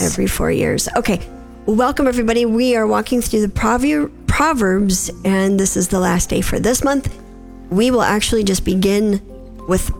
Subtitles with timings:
[0.00, 0.88] every four years.
[0.96, 1.20] Okay.
[1.66, 2.44] Welcome, everybody.
[2.44, 6.82] We are walking through the Prover- Proverbs, and this is the last day for this
[6.82, 7.12] month.
[7.70, 9.20] We will actually just begin
[9.68, 9.90] with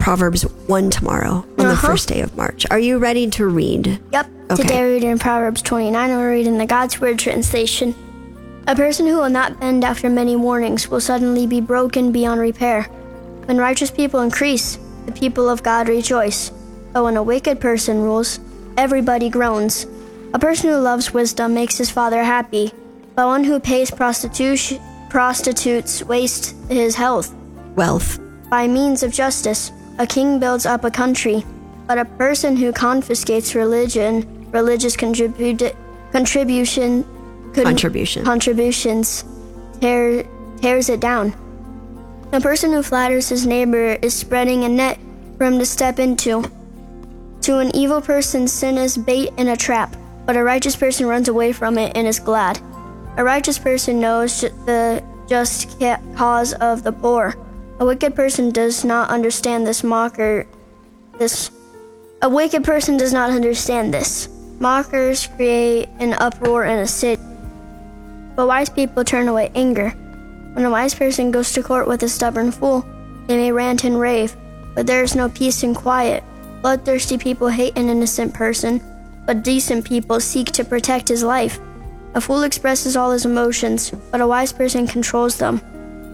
[0.00, 1.86] Proverbs 1 tomorrow on the Uh-huh.
[1.88, 2.66] first day of March.
[2.70, 4.00] Are you ready to read?
[4.12, 4.26] Yep.
[4.50, 4.62] Okay.
[4.62, 7.94] Today we're reading Proverbs 29 and we're reading the God's Word translation.
[8.66, 12.84] A person who will not bend after many warnings will suddenly be broken beyond repair.
[13.46, 16.50] When righteous people increase, the people of God rejoice.
[16.92, 18.40] But when a wicked person rules,
[18.76, 19.86] everybody groans.
[20.34, 22.72] A person who loves wisdom makes his father happy,
[23.14, 27.34] but one who pays prostitution, prostitutes wastes his health.
[27.74, 28.18] Wealth.
[28.50, 31.44] By means of justice, a king builds up a country,
[31.86, 35.74] but a person who confiscates religion, religious contribu-
[36.12, 37.02] contribution,
[37.54, 38.24] con- Contribution.
[38.24, 39.24] contributions,
[39.80, 40.24] tear,
[40.60, 41.34] tears it down.
[42.32, 44.98] A person who flatters his neighbor is spreading a net
[45.38, 46.42] for him to step into.
[47.46, 49.94] To an evil person, sin is bait in a trap,
[50.26, 52.60] but a righteous person runs away from it and is glad.
[53.18, 55.78] A righteous person knows the just
[56.16, 57.36] cause of the poor.
[57.78, 60.44] A wicked person does not understand this mocker.
[61.20, 61.52] This
[62.20, 64.28] a wicked person does not understand this.
[64.58, 67.22] Mockers create an uproar in a city,
[68.34, 69.90] but wise people turn away anger.
[70.54, 72.84] When a wise person goes to court with a stubborn fool,
[73.28, 74.34] they may rant and rave,
[74.74, 76.24] but there is no peace and quiet.
[76.66, 78.82] Bloodthirsty people hate an innocent person,
[79.24, 81.60] but decent people seek to protect his life.
[82.16, 85.60] A fool expresses all his emotions, but a wise person controls them.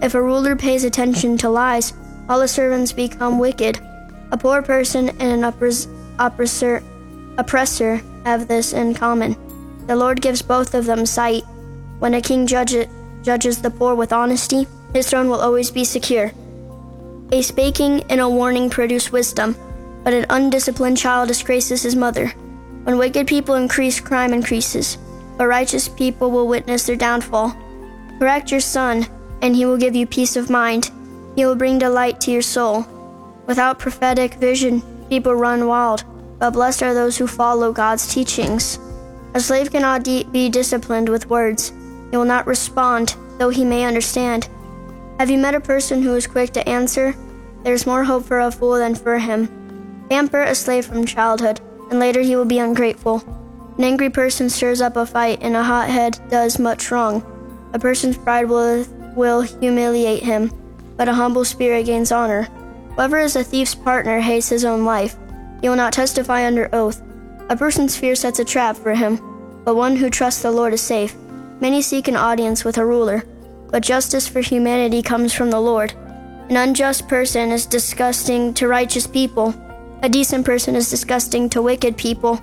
[0.02, 1.94] If a ruler pays attention to lies,
[2.28, 3.80] all his servants become wicked.
[4.30, 6.82] A poor person and an oppres- oppressor,
[7.38, 9.34] oppressor have this in common.
[9.86, 11.44] The Lord gives both of them sight.
[11.98, 12.90] When a king judge-
[13.22, 16.30] judges the poor with honesty, his throne will always be secure.
[17.32, 19.56] A spanking and a warning produce wisdom,
[20.04, 22.28] but an undisciplined child disgraces his mother.
[22.84, 24.98] When wicked people increase, crime increases,
[25.38, 27.56] but righteous people will witness their downfall.
[28.18, 29.06] Correct your son,
[29.40, 30.90] and he will give you peace of mind.
[31.36, 32.86] He will bring delight to your soul.
[33.46, 36.04] Without prophetic vision, people run wild,
[36.38, 38.78] but blessed are those who follow God's teachings.
[39.34, 41.72] A slave cannot de- be disciplined with words.
[42.10, 44.48] He will not respond, though he may understand.
[45.18, 47.14] Have you met a person who is quick to answer?
[47.62, 49.48] There is more hope for a fool than for him.
[50.12, 53.22] Pamper a slave from childhood, and later he will be ungrateful.
[53.78, 57.24] An angry person stirs up a fight, and a hot head does much wrong.
[57.72, 58.84] A person's pride will,
[59.16, 60.52] will humiliate him,
[60.98, 62.42] but a humble spirit gains honor.
[62.94, 65.16] Whoever is a thief's partner hates his own life.
[65.62, 67.02] He will not testify under oath.
[67.48, 69.16] A person's fear sets a trap for him,
[69.64, 71.16] but one who trusts the Lord is safe.
[71.58, 73.24] Many seek an audience with a ruler,
[73.70, 75.94] but justice for humanity comes from the Lord.
[76.50, 79.54] An unjust person is disgusting to righteous people.
[80.02, 82.40] A decent person is disgusting to wicked people.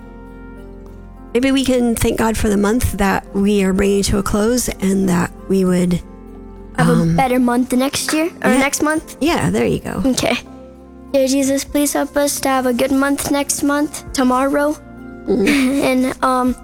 [1.33, 4.69] Maybe we can thank God for the month that we are bringing to a close
[4.69, 6.01] and that we would,
[6.77, 8.57] Have a better month next year or yeah.
[8.57, 9.17] next month.
[9.21, 10.01] yeah, there you go.
[10.05, 10.35] Okay.
[11.11, 14.75] Dear Jesus, please help us to have a good month next month, tomorrow.
[15.27, 16.55] and um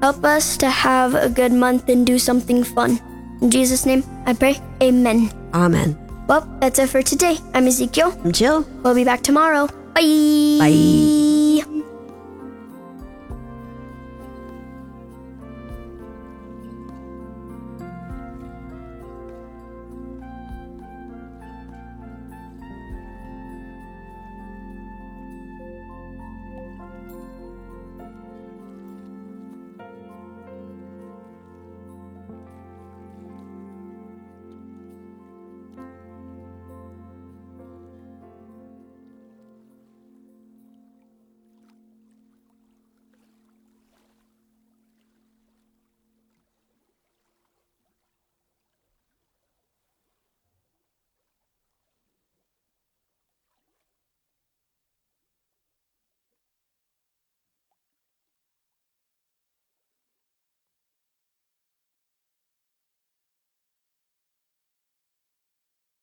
[0.00, 3.00] help us to have a good month and do something fun.
[3.42, 4.60] In Jesus' name I pray.
[4.82, 5.30] Amen.
[5.52, 5.98] Amen.
[6.28, 7.38] Well, that's it for today.
[7.54, 8.16] I'm Ezekiel.
[8.24, 8.62] I'm Jill.
[8.84, 9.68] We'll be back tomorrow.
[9.98, 10.58] バイ。
[10.60, 11.37] バイ。